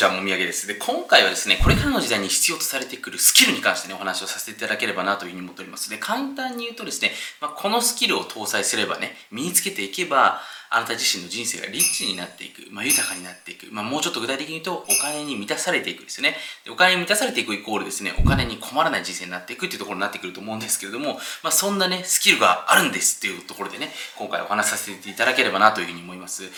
[0.00, 0.66] ちはもみあげです。
[0.66, 5.90] で、今回はですね、これからの時代に必要とされてくるスキルに関してね、お話をさせていただければなというふうに思っております。
[5.90, 10.40] で、簡単に言うとですね、まあ、このスキルを搭載すればね、身につけていけば、
[10.70, 16.34] あなた自身の人生がリッチになっていく、まあ、豊かになっていく、まあ、もうちょっと具体的に言うと、お金に満たされていくですね。
[16.64, 26.48] でお金に満たされていくイコールですね、お金に困らない人生になっていくっていうところになってくると思うんですけれども、まあ、そんなね、スキルがあるんですっていうところでね、今回お話しさせていただければなというふうに思います。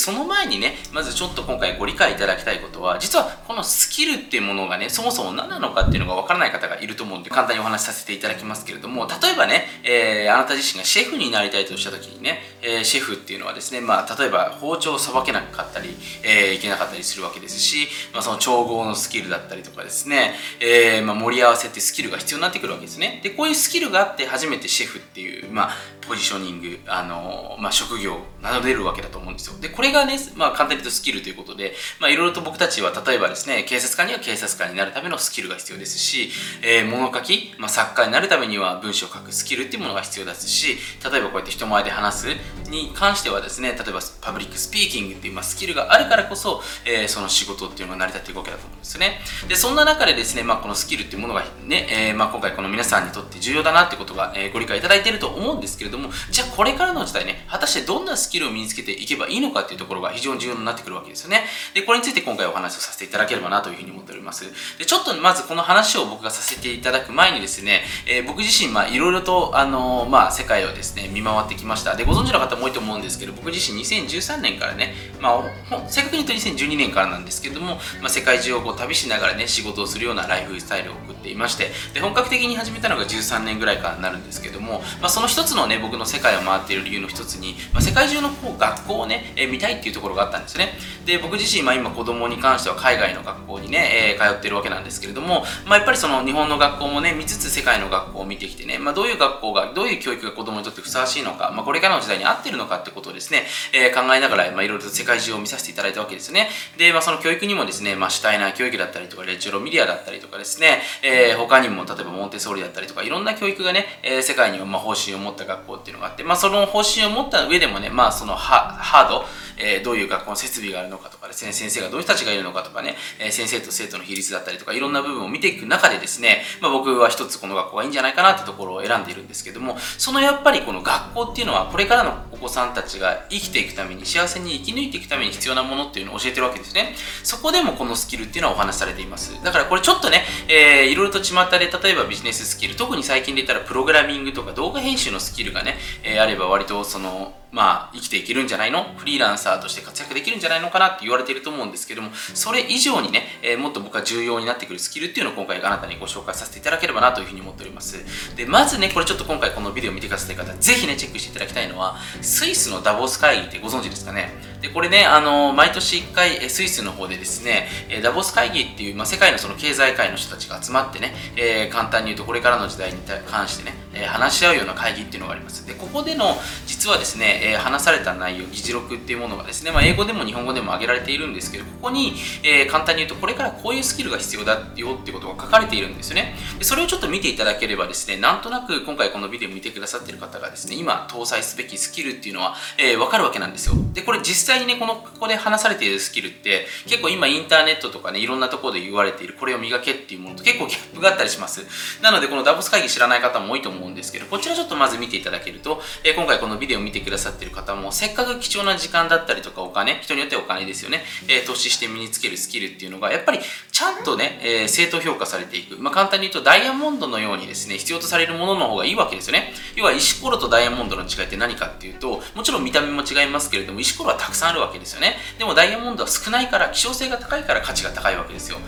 [0.00, 15.90] その前にね、まずちょっと今回ご理解いただきたいことは、実はこのスキルっていうものがね、そもそも何なのかっていうのがわからない方がいると思うんで、簡単にお話しさせていただきますけれども、例えばね、えー、あなた自身がシェフになりたいとした時にね、えー、シェフっていうのはですね、まあ、例えば包丁をさばけなかったり、
[16.22, 23.20] えー、いけなかったりするわけですし、まあ、その調合のスキルだったりとかですね、えー、まあ、盛り合わせってスキルが必要になってくるわけですね。
[23.22, 29.58] で、こういうスキルがあって初めてシェフっていう、まあ、ポジショニング、あのまあ、職業など出るわけだと思うんですよ。
[29.60, 36.30] で、これがね、まあ、簡単に言うとスキルということで、まあ、いろいろと僕たちは、例えばですね、警察官には警察官になるためのスキルが必要ですし、
[36.62, 40.78] えー、物書き、まあ、作家になるためには文章を書くスキルっていうものが必要ですし、
[41.10, 42.26] 例えばこうやって人前で話す
[42.70, 49.20] に関してはですね、例えばパブリックスピーキングっていう、まあ、スキルがあるからこそ、えー、その仕事っていうのが成り立っていくわけだと思うんですよね。
[49.48, 61.44] で、そんな中でですね、まあ、このスキルっていうものがね、えー、まあ、今回この皆さんにとって重要だなってことが、えー、ご理解いただいていると思うんですけども、じゃあこれからの時代ね、果たしてどんなスキルを身につけていけばいいのかっていうところが非常に重要になってくるわけですよね。
[61.74, 64.44] で、これについて今回お話をさせていただければなというふうに思っております。
[64.78, 71.96] で、ちょっとまずこの話を僕がさせていただく前にですね、えー、僕自身、まあ、いろいろと、あのー、まあ、世界をですね、見回ってきました。
[71.96, 90.72] で、ご存知の方も多いと思うんですけど、僕自身2013年からね、まあ、正確に言うと2012年からなんですけども、まあ、世界中をこう旅しながらね、仕事をするようなライフスタイルを送っていまして、で、本格的に始めたのが13年ぐらいからになるんですけども、まあ、その一つのね、僕の世界を回っている理由の一つに、まあ、世界中の学校をね、えー、見たいっていうところがあったんですね。
[91.04, 106.48] で、僕自身、まあ、今子供に関しては海外の学校にね、えー、通ってるわけなんですけれども、まあ、やっぱりその日本の学校もね、見つつ世界の学校を見てきてね、まあ、どういう学校が、どういう教育が子供にとってふさわしいのか、まあ、これからの時代に合ってるのかってことをですね、えー、考えながら、まあ、いろいろと世界中を見させていただいたわけですね。
[106.76, 119.24] で、まあ、その教育にもですね、まあ、主体な教育だったりとか、レチュロミディアだったりとかですね、えー、他にも例えばモンテソーリだったりとか、いろんな教育がね、えー、世界にはまあ方針を持った学校っていうのがあって、まあ、その方針を持った上でもね、まあ、そのハード、
[119.58, 136.94] えー、どういう学校の設備があるのかとかですね、先生がどういう人たちがいるのかとかね、えー、先生と生徒の比率だったりとか、いろんな部分を見ていく中でですね、まあ、僕は一つこの学校がいいんじゃないかなってところを選んでいるんですけども、そのやっぱりこの学校っていうのは、これからのお子さんたちが生きていくために、幸せに生き抜いていくために必要なものっていうのを教えてるわけですね。
[137.22, 139.42] そこでもこのスキルっていうのはお話しされています。
[139.42, 148.94] だからこれちょっとね、えー、いろいろと巷で、例えばビジネススキル、特に最近で言ったらプログラミングとか動画編集のスキルがね、えー、あれば割とその、まあ、生きていけるんじゃないの？
[148.96, 157.96] フリーランサーとして活躍できるんじゃないのかなって言われていると思うんですけども、それ以上にね、えー、もっと僕は重要になってくるスキルっていうのを今回あなたにご紹介させていただければなというふうに思っております。
[158.36, 164.32] で、まずね、これちょっと今回このビデオ見てください方、ぜひね、チェックしていただきたいのは、スイスのダボス会議ってご存知ですかね？
[164.60, 167.66] で、これね、あの、毎年1回、スイスの方でですね、
[168.02, 175.66] ダボス会議っていう、まあ、世界のその経済界の人たちが集まってね、えー、簡単に言うとこれからの時代に関してね、え、話し合うような会議っていうのがあります。
[175.66, 186.36] で、ここでの、実はですね、え、話された内容、議事録っていうものがですね、まあ、英語でも日本語でも挙げられているんですけど、ここに、え簡単に言うと、これからこういうスキルが必要だよってことが書かれているんですよね。
[186.58, 193.74] でそれをちょっと見ていただければですね、なんとなく今回このビデオ見てくださってる方がですね、今搭載すべきスキルっていうのは、えー、わかるわけなんですよ。
[193.92, 201.62] で、これ実際にね、この、ここで話されているスキルって、結構今インターネットとかね、いろんなところで言われている、これを磨けっていうものと結構ギャップがあったりします。
[202.02, 213.40] なので、このダボス会議知らない方も多いと思うんですけど、こちらちょっとまず見ていただけると、えー、今回このビデオを見てくださっている方も、せっかく貴重な時間だったりとかお金、人によってはお金ですよね、えー、投資して身につけるスキルっていうのが、やっぱり
[213.70, 215.76] ちゃんとね、えー、正当評価されていく。
[215.78, 219.52] まあ、簡単に言うと、ダイヤモンドのようにですね、必要とされるものの方がいいわけですよね。
[219.76, 225.16] 要は、石ころとダイヤモンドの違いって何かっていうと、もちろん見た目も違いますけれども、石ころはたくさんあるわけですよね。
[225.38, 228.58] でもダイヤモンドは少ないから、希少性が高いから価値が高いわけですよ。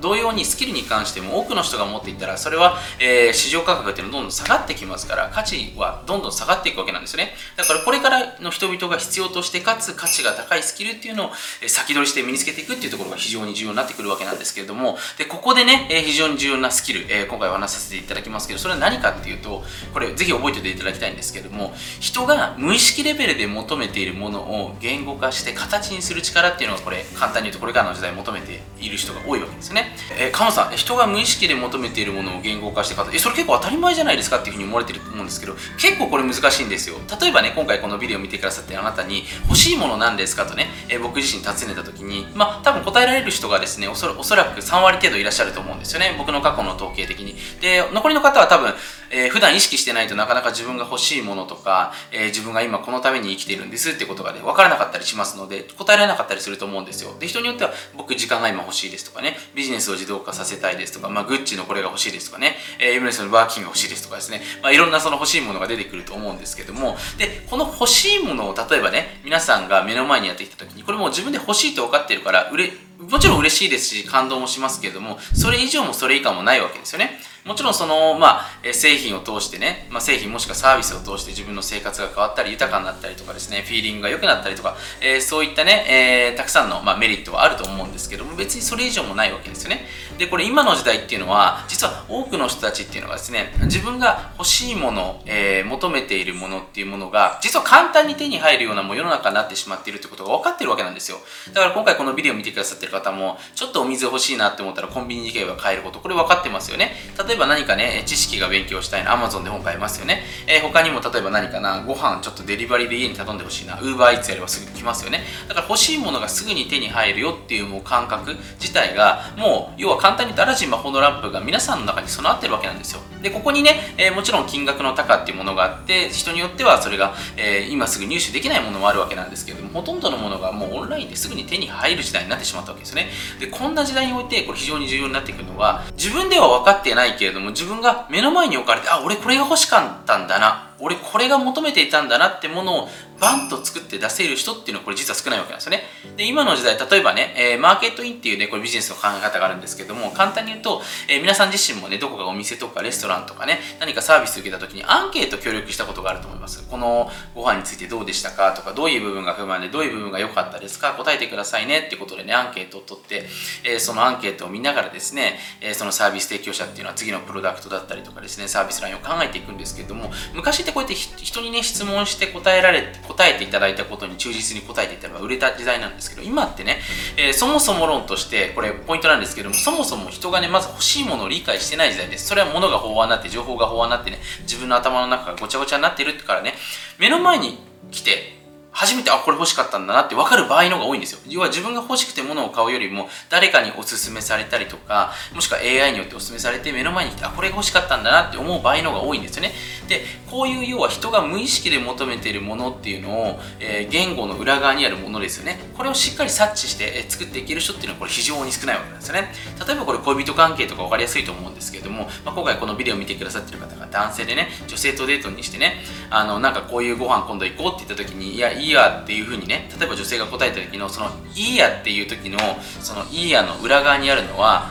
[0.00, 7.34] 同様にスキルに関しても多くの人が持っていったらそれは、えー、市場価格っていうのはどんどん下がってきますから価値はどんどん下がっていくわけなんですよね。
[7.56, 11.30] だからこれからの人々が必要としてかつ価値が高いスキルっていうのを
[11.66, 14.98] 先取りして身につけていくっていうところが非常に重要になってくるわけなんですけれども。
[15.18, 19.62] でここでね、えー、非常に重要なスキル、えー、今回お話しさせていただきますけどそれは何かっていうと
[19.92, 29.89] これぜひ覚えておいていただきたいんですけれども人が無意識レベルで求めているものを言語化して形にする力っていうのがこれ簡単に言うとこれからの時代求めている人が多いわけですよね。
[30.18, 36.96] えー、カモさん、人が無意識で求めているものを言語化して方、え、それ結構当たり前じゃないですかっていうふうに思われてると思うんですけど、結構これ難しいんですよ。
[37.20, 46.14] 例えばね、今回このビデオを見てくださってあなたに、欲しいものなんですかとね、えー、僕自身尋ねた時に、まあ、多分答えられる人がですね、おそおそらく3割程度いらっしゃると思うんですよね。
[46.18, 47.36] 僕の過去の統計的に。
[47.60, 48.74] で、残りの方は多分、
[49.10, 57.14] えー、普段意識してないとなかなか自分が欲しいものとか、えー、自分が今このために生きてるんですってことがね、分からなかったりしますので、答えられなかったりすると思うんですよ。
[57.18, 77.18] で、人によっては、僕時間が今欲しいですとかね、ビジネスを自動化させたいですとか、まあ、グッチのこれが欲しいですとかね、えー、エムレスのバーキンが欲しいですとかですね、まあ、いろんなその欲しいものが出てくると思うんですけども、で、この欲しいものを例えばね、皆さんが目の前にやってきた時に、これもう自分で欲しいと分かってるから、うれ、もちろん嬉しいですし、感動もしますけれども、それ以上もそれ以下もないわけですよね。
[77.44, 89.86] もちろんその、まあ、製品を通してね、まあ、製品もしくはサービスを通して自分の生活が変わったり豊かになったりとかですねフィーリングが良くなったりとか、えー、そういったね、えー、たくさんの、まあ、メリットはあると思うんですけども別にそれ以上もないわけですよね。
[90.18, 101.16] でこれ今の時代っていうのは実は多くの人たちっていうのがですね自分が欲しいもの、えー、求めているものっていうものが実は簡単に手に入るようなもう世の中になってしまっているってことが分かってるわけなんですよ。
[101.54, 106.92] だから今回このビデオを見てくださってる方もちょっとお水欲しいなって思ったらコンビニに行けば買えることこれ分かってますよね。
[107.26, 115.24] 例えばば何かね知識が勉強したいな Amazon で本買えますよね、えー、他にも例えば何かなご飯ちょっとデリバリーで家に頼んでほしいな UberEats やればすぐ来ますよね。
[115.48, 123.00] だから欲しいものがすぐに手に入るよっていうもう感覚自体がもう要は簡単に言うとアラジン魔法のランプが皆さんの中に備わってるわけなんですよ。
[123.22, 133.08] でここにね、えー、もちろん金額の高っていうものがあって人によってはそれが、えー、今すぐ入手できないものもあるわけなんですけれどもほとんどのものがもうオンラインですぐに手に入る時代になってしまったわけですよね。
[133.38, 140.69] でこんな時代においてこれ非常に重要になってくるのは自分では分かってないけれども自分が目の前に置かれてあ俺これが欲しかったんだな。
[140.80, 142.88] 俺これが求めていたんだなってものを
[143.20, 145.82] バンと作って出せる人っていうのはこれ実は少ないわけなんですよね。
[146.16, 156.66] で、今の時代、例えばね、えー、マーケットインっていうね、これビジネスの考え方があるんですけども、簡単に言うと、えー、皆さん自身もね、どこかお店とかレストランとかね、何かサービス受けた時にアンケート協力したことがあると思います。
[156.66, 163.26] このご飯についてどうでしたかとか、どういう部分が不満で、どういう部分が良かったですか答えてくださいねってことでね、アンケートを取って、
[163.64, 176.80] えー、そのアンケートを見ながらですね、えそのサービス提供者っていうのは次のプロダクトだったりとかですね、サービスラインを考えていくんですけども、昔ってこうやって人にね、質問して答えられ、答えていただいたことに忠実に答えていったら売れた時代なんですけど、今ってね、
[177.16, 182.26] えー、そもそも論として、これポイントなんですけども、そもそも人がね、まず欲しいものを理解してない時代です。
[182.26, 186.54] それは物が飽和になって、情報が飽和になってね、自分の頭の中がごちゃごちゃになってるってからね、
[186.98, 187.58] 目の前に
[187.90, 188.39] 来て、
[188.72, 191.20] 初めてあこれ欲しかったんだなって分かる場合のが多いんですよ。
[191.28, 199.52] 要は自分が欲しくて物を買うよりも誰かにおすすめされたりとかもしくは AI によっておすすめされて目の前に来てあこれが欲しかったんだなって思う場合のが多いんですよね。
[199.88, 205.58] でこういう要は人が無意識で求めているものっていうのを、えー、言語の裏側にあるものですよね。
[205.76, 209.32] これをしっかり察知して、えー、作っていける人っていうのはこれ非常に少ないわけなんですよね。
[209.66, 222.38] 例えばこれ恋人関係とか分かりやすいと思うんですけれども、まあ、今回このビデオを見てくださってる方が男性でね女性とデートにしてねあのなんかこういうご飯今度行こうって言った時にいやいいやっていうふうにね例えば女性が答えた時のそのいいやっていう時の
[222.80, 224.70] そのいいやの裏側にあるのは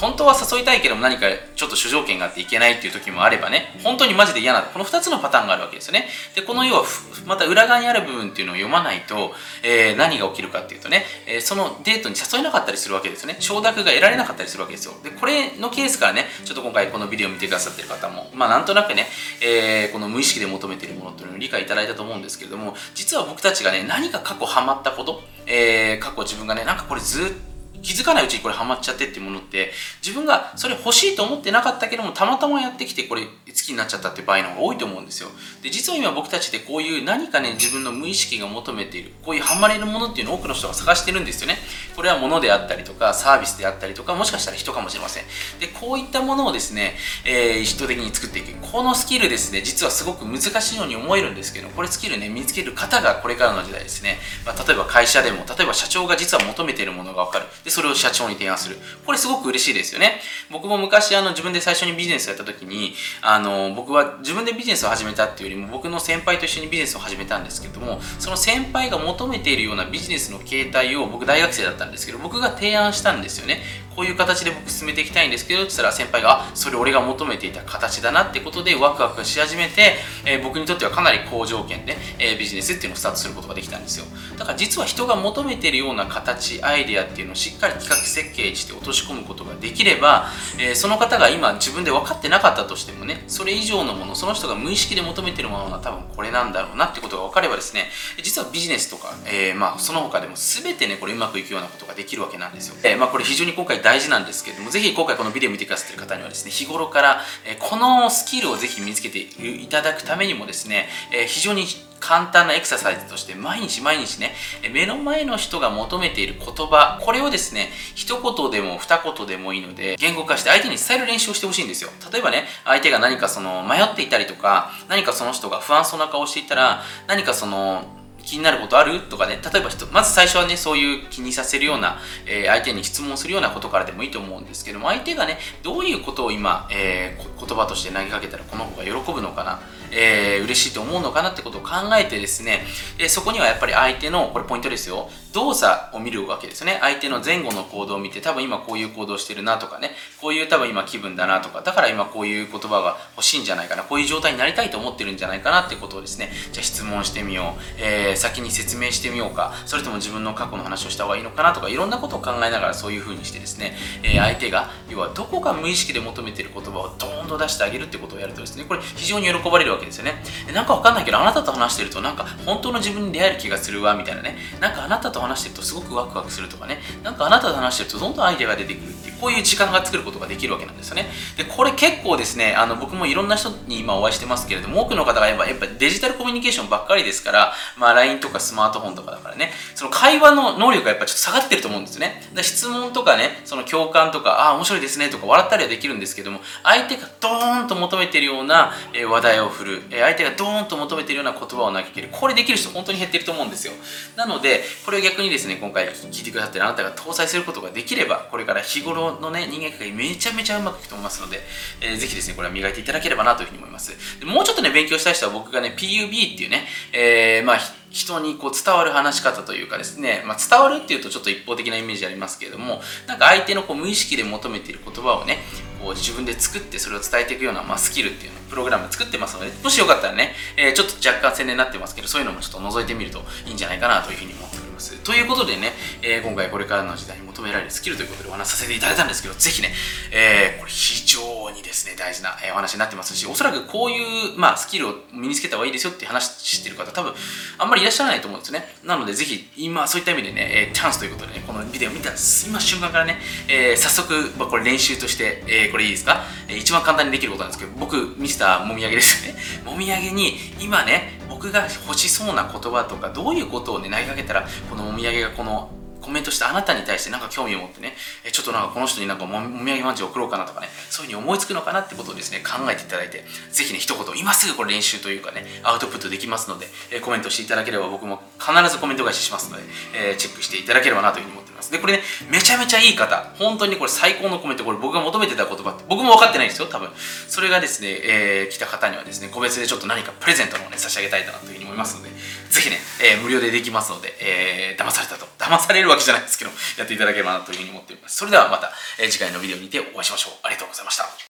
[0.00, 6.08] 本当は誘いたいけども何かちょっと主条件があっていけないっていう時もあればね、本当にマジで嫌な、この2つのパターンがあるわけですよね。
[6.34, 6.84] で、この要は、
[7.26, 13.36] また裏側にある部分っていうのを読まないと、えー、何が起きるかっていうとね、えー、そのデートに誘えなかったりするわけですよね。
[13.40, 14.94] 承諾が得られなかったりするわけですよ。
[15.02, 19.06] で、これのケースからね、ちょっと今回このビデオを見てくださってる方も、まあなんとなくね、
[19.40, 27.47] えー、この無意識で求めているものっていうのを理解いただいたと思うんですけれども、実は僕たちがね、何か過去ハマったこと、えー、過去自分がね、なんかこれずっと
[27.82, 29.72] 気づかないうちにこれハマっちゃってっていうものって
[30.04, 35.30] 自分がそれ欲しいと思ってなかったけどもたまたまやってきてこれ好きになっちゃったって場合の方が多いと思うんですよ。
[35.62, 41.58] で実は今僕たちってこういう何かね自分の無意識が求めているこういうハマれるものっていうのを多くの人が探してるんですよね。
[41.96, 45.24] これは物であったりとかサービスであったりとかもしかしたら人かもしれません。
[45.60, 46.94] でこういったものをですね、
[47.24, 48.48] えー、意図的に作っていく。
[48.72, 57.46] このスキルですね実はすごく難しいように思えるんですけどこれスキルね身につける方がこれからの時代ですね、まあ、例えば会社でも例えば社長が実は求めているものが分かる。
[57.68, 58.76] でそれを社長に提案する。
[59.04, 60.20] これすごく嬉しいですよね。
[60.50, 73.60] 僕も昔あの自分で最初にビジネスをやった時に、あの、僕は自分でビジネスを始めたっていうよりも僕の先輩と一緒にビジネスを始めたんですけども、その先輩が求めているようなビジネスの形態を僕大学生だったんですけど、僕が提案したんですよね。
[73.98, 84.06] こういう形で僕進めていきたいんですけど、って言ったら先輩が、あ、それ俺が求めていた形だなってことでワクワクし始めて、えー、僕にとってはかなり好条件で、えー、ビジネスっていうのをスタートすることができたんですよ。
[84.38, 90.28] だから実は人が求めてるような形、アイデアっていうのをしっかり企画設計して落とし込むことができれば、
[90.60, 97.88] えー、その方が今自分で分かってなかったとしてもね、それ以上のもの、その人が無意識で求めてるものが多分これなんだろうなってことが分かればですね、
[98.22, 102.76] 実はビジネスとか、えまあその他でも全てね、これうまくいくようなことができるわけなんですよ。
[102.84, 111.64] えまあこれ非常に今回大事なんですけれども、ぜひ今回このビデオ見てくださってる方にはですね、日頃から、えこのスキルをぜひ身につけていただくためにもですね、え非常に
[112.00, 114.32] 簡単なエクササイズとして毎日毎日ね
[114.72, 121.90] 目の前の人が求めている言葉これをですね一言でも二言でもいいので言語化して相手に伝える練習をしてほしいんですよ。
[122.12, 127.97] 例えばね相手が何かその迷っていたりとか何かその人が不安そうな顔をしていたら何かその
[128.28, 129.00] 気になることある？
[129.00, 142.66] とかね、例えばまず最初はね、そういう気にさせるような、えー、相手に質問するようなことからでもいいと思うんですけども、相手がね、どういうことを今、えー、言葉として投げかけたらこの子が喜ぶのかな、えー、嬉しいと思うのかなってことを考えてですね、
[142.98, 146.78] えそこにはやっぱり相手の、これポイントですよ、動作を見るわけですね。
[146.82, 170.22] 相手の前後の行動を見て、多分今こういう行動してるなとかね、こういう多分今気分だなとか、だから今こういう言葉が欲しいんじゃないかな、こういう状態になりたいと思ってるんじゃないかなってことをですね、じゃあ質問してみよう、え、先に説明してみようか、それとも自分の過去の話をした方がいいのかなとか、いろんなことを考えながらそういう風にしてですね、えー、相手が、要はどこか無意識で求めてる言葉をドーンと出してあげるってことをやるとですね、これ非常に喜ばれるわけですよね。
[170.52, 174.36] なんかわかんないけど、あなたと話してるとなんか本当の自分に出会える気がするわ、みたいなね。
[174.60, 181.10] なんかあなたと話してるとすごくワクワクするとかね、なんかあなたと話してるとどんどんアイデアが出てくるっていう、こういう時間が作ることができるわけなんですよね。
[181.36, 192.22] で、これ結構ですね、あの僕もいろんな人に今お会いしてますけれども、多くの方がやっぱやっぱデジタルコミュニケーションばっかりですから、まあ LINE とかスマートフォンとかだからね、その会話の能力がやっぱちょっと下がってると思うんですね。
[192.34, 198.72] で質問とかね、その共感とか、ああ、面白いですねとか笑ったりはできるんですけども、相手がドーンと求めてるような
[199.08, 203.72] 話題を振る、相手がドーンと求めてるような言葉を投げける、これできる人本当に減ってると思うんですよ。
[204.16, 211.40] なので、これを逆にですね、今回聞いてくださってるあなたが搭載することができれば、これから日頃のね、人間関係めちゃめちゃうまくいくと思いますので、
[211.80, 213.92] えー、ぜひですね、これは磨いていただければなというふうに思います。
[214.24, 217.58] もうちょっとね、勉強したい人は僕がね、PUB っていうね、えー、まあ、
[217.98, 225.38] 人にこう伝わる話し方というかですね、まあ、伝わるっていうとちょっと一方的なイメージありますけれども、なんか相手のこう無意識で求めている言葉をね、
[225.82, 234.47] こう自分で作ってそれを伝えていくような、まあ、スキルっていうのプログラム作ってますので、もしよかったらね、えー、ちょっと若干宣伝になってますけど、そういうのもちょっと覗いてみるといいんじゃないかなというふうに思います
[234.78, 234.96] ます。
[235.02, 239.72] ということでね、えー、今回これからの時代に求められるスキルということでお話しさせていただいたんですけど、ぜひね、
[240.12, 247.14] えー、これ非常にですね、大事な、お話になってますし、おそらくこういう、まあ、スキルを身につけた方がいいですよって話してる方、多分、
[247.58, 248.64] あんまりいらっしゃらないと思うんですね。
[248.84, 253.18] なので、ぜひ、今、そういった意味でね、えチャンスということでね、このビデオ見た今瞬間からね、
[253.48, 259.40] えー、早速、まあ、これ練習として、えー、これいいですか、えー、一番簡単にできることなんですけど、僕、ミスターもみあげですよね。
[259.64, 279.62] もみあげに、今ね、僕が欲しそうな言葉とか、どういうことをね、投げかけたら、このもみあげがこのコメントしてあなたに対してなんか興味を持ってね、えちょっとなんかこの人になんかもみあげまんじゅう送ろうかなとかね、そういうふうに思いつくのかなってことをですね、考えていただいて、ぜひね、一言、今すぐこれ練習というかね、アウトプットできますので、えコメントしていただければ僕も必ずコメント返ししますので、
[279.94, 281.70] え、チェックしていただければなというふうに思っております。
[281.70, 286.88] で、これね、めちゃめちゃいい方、本当にこれ最高のコメント、これ僕が求めてた言葉って、僕も分かってないんですよ、多分。
[287.28, 292.10] それがですね、えー、来た方にはですね、個別でちょっと何かプレゼントの方ね、差し上げたいなというふうに思いますので、
[292.50, 295.26] ぜひね、えー、無料でできますので、えー、騙されたと。
[295.38, 298.16] 騙されるわけじゃないですけど、やっていただければなというふうに思っております。
[298.16, 300.32] それではまた、えー、次回のビデオにてお会いしましょう。
[300.42, 301.27] ありがとうございました。